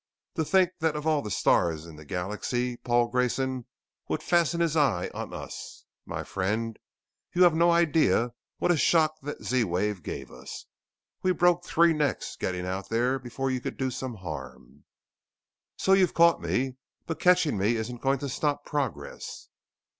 To 0.33 0.43
think 0.43 0.71
that 0.79 0.95
of 0.95 1.05
all 1.05 1.21
the 1.21 1.29
stars 1.29 1.85
in 1.85 1.95
the 1.95 2.03
galaxy 2.05 2.75
Paul 2.75 3.07
Grayson 3.09 3.67
would 4.07 4.23
fasten 4.23 4.59
his 4.59 4.75
eye 4.75 5.11
on 5.13 5.31
us! 5.31 5.85
My 6.07 6.23
friend, 6.23 6.79
you 7.35 7.43
have 7.43 7.53
no 7.53 7.69
idea 7.69 8.33
what 8.57 8.71
a 8.71 8.77
shock 8.77 9.13
that 9.21 9.43
Z 9.43 9.63
wave 9.65 10.01
gave 10.01 10.31
us. 10.31 10.65
We 11.21 11.31
broke 11.33 11.63
three 11.63 11.93
necks 11.93 12.35
getting 12.35 12.65
out 12.65 12.89
there 12.89 13.19
before 13.19 13.51
you 13.51 13.61
could 13.61 13.77
do 13.77 13.91
some 13.91 14.15
harm." 14.15 14.85
"So 15.77 15.93
you've 15.93 16.15
caught 16.15 16.41
me. 16.41 16.77
But 17.05 17.19
catching 17.19 17.55
me 17.55 17.75
isn't 17.75 18.01
going 18.01 18.17
to 18.25 18.27
stop 18.29 18.65
progress." 18.65 19.49